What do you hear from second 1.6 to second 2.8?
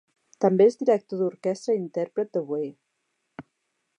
i intèrpret d'oboè.